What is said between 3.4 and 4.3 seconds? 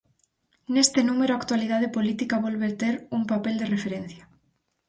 de referencia.